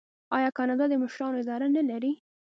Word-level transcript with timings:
آیا 0.37 0.49
کاناډا 0.57 0.85
د 0.89 0.93
مشرانو 1.03 1.39
اداره 1.43 1.67
نلري؟ 1.77 2.13